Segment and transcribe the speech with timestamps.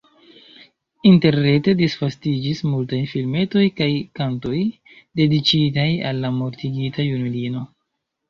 [1.09, 3.89] Interrete disvastiĝis multaj filmetoj kaj
[4.21, 4.61] kantoj,
[5.21, 7.63] dediĉitaj al la mortigita junulino.